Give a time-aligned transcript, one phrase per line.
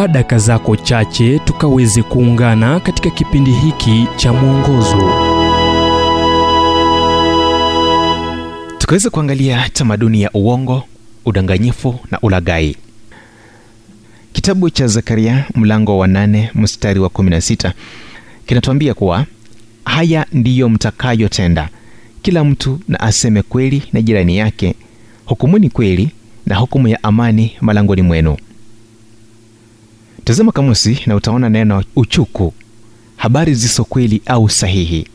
[0.00, 5.12] chukua daka zako chache tukaweze kuungana katika kipindi hiki cha mwongozo.
[8.78, 10.82] Tukaweza kuangalia tamaduni ya uongo
[11.24, 12.76] udanganyifu na ulagai
[14.32, 17.72] kitabu cha zakaria mlango wa 8 mstari wa 16
[18.46, 19.26] kinatuambia kuwa
[19.84, 21.68] haya ndiyo mtakayotenda.
[22.22, 24.74] Kila mtu na aseme kweli na jirani yake
[25.24, 26.10] hukumuni kweli
[26.46, 28.36] na hukumu ya amani malangoni mwenu
[30.24, 32.54] tazama kamusi na utaona neno uchuku.
[33.16, 35.06] Habari ziso kweli au sahihi.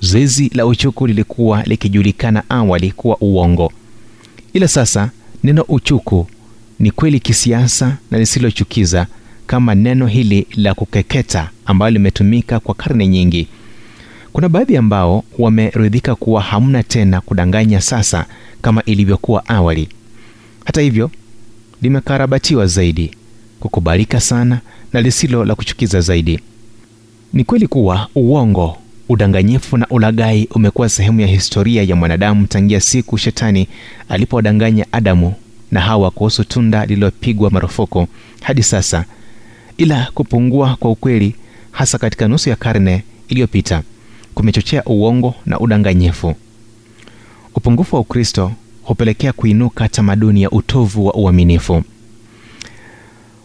[0.00, 3.72] Zoezi la uchuku lilikuwa likijulikana awali kuwa uongo.
[4.52, 5.10] Ila sasa
[5.44, 6.26] neno uchuku
[6.78, 9.06] ni kweli kisiasa na lisilochukiza
[9.46, 13.48] kama neno hili la kukeketa ambalo limetumika kwa karne nyingi.
[14.32, 18.26] Kuna baadhi ambao wameridhika kuwa hamna tena kudanganya sasa
[18.62, 19.88] kama ilivyokuwa awali.
[20.64, 21.10] Hata hivyo
[21.82, 23.10] limekarabatiwa zaidi
[23.60, 24.60] kukubalika sana
[24.92, 26.40] na lisilo la kuchukiza zaidi.
[27.32, 28.76] Ni kweli kuwa uongo
[29.08, 33.68] udanganyifu na ulagai umekuwa sehemu ya historia ya mwanadamu tangia siku shetani
[34.08, 35.34] alipowadanganya adamu
[35.70, 38.06] na hawa kuhusu tunda lililopigwa marufuku
[38.42, 39.04] hadi sasa.
[39.76, 41.34] Ila kupungua kwa ukweli
[41.70, 43.82] hasa katika nusu ya karne iliyopita
[44.34, 46.34] kumechochea uongo na udanganyifu.
[47.54, 51.82] Upungufu wa ukristo hupelekea kuinuka tamaduni ya utovu wa uaminifu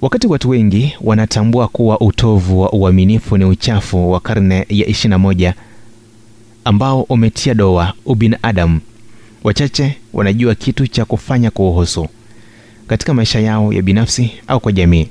[0.00, 5.52] wakati watu wengi wanatambua kuwa utovu wa uaminifu ni uchafu wa karne ya 21
[6.64, 8.80] ambao umetia doa ubinadamu.
[9.44, 12.06] Wachache wanajua kitu cha kufanya kuuhusu
[12.86, 15.08] katika maisha yao ya binafsi au kwa jamii.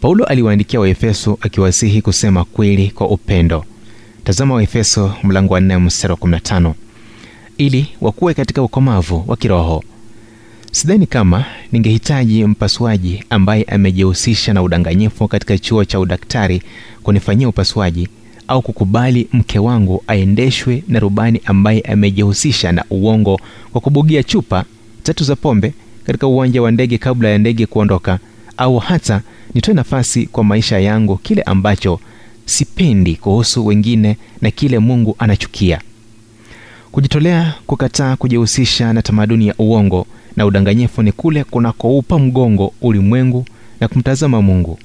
[0.00, 3.64] Paulo aliwaandikia waefeso akiwasihi kusema kweli kwa upendo.
[4.24, 6.72] Tazama waefeso mlango wa 4 mstari wa 15
[7.58, 9.84] ili wakuwe katika ukomavu wa kiroho
[10.76, 16.62] sidhani kama ningehitaji mpasuaji ambaye amejihusisha na udanganyifu katika chuo cha udaktari
[17.02, 18.08] kunifanyia upasuaji
[18.48, 23.40] au kukubali mke wangu aendeshwe na rubani ambaye amejihusisha na uongo
[23.72, 24.64] kwa kubugia chupa
[25.02, 25.72] tatu za pombe
[26.04, 28.18] katika uwanja wa ndege kabla ya ndege kuondoka
[28.56, 29.22] au hata
[29.54, 32.00] nitoe nafasi kwa maisha yangu kile ambacho
[32.46, 35.80] sipendi kuhusu wengine na kile mungu anachukia
[36.96, 43.44] kujitolea kukataa kujihusisha na tamaduni ya uongo na udanganyifu ni kule kunakoupa mgongo ulimwengu
[43.80, 44.78] na kumtazama mungu.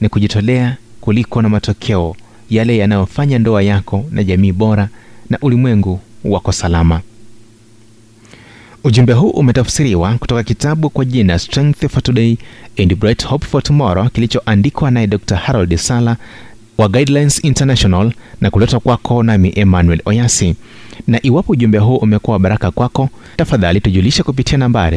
[0.00, 2.16] Ni kujitolea kuliko na matokeo
[2.50, 4.88] yale yanayofanya ndoa yako na jamii bora
[5.30, 7.00] na ulimwengu wako salama.
[8.84, 12.36] Ujumbe huu umetafsiriwa kutoka kitabu kwa jina strength for today
[12.78, 16.16] and bright hope for tomorrow kilichoandikwa naye dr harold sala
[16.78, 20.54] wa guidelines international na kuletwa kwako nami emmanuel oyasi.
[21.06, 24.96] Na iwapo ujumbe huu umekuwa wa baraka kwako tafadhali tujulishe kupitia nambari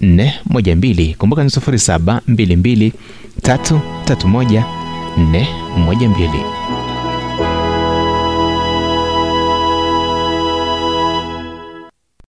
[0.00, 2.92] 722331412 kumbuka ni 722
[3.42, 4.62] 331
[5.18, 6.77] 412